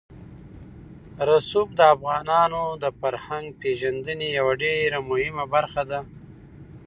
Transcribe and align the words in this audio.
رسوب 1.29 1.67
د 1.79 1.81
افغانانو 1.95 2.63
د 2.83 2.85
فرهنګي 2.99 3.51
پیژندنې 3.61 4.27
یوه 4.39 4.53
ډېره 4.63 4.99
مهمه 5.09 5.45
برخه 5.53 5.83
ده. 5.91 5.99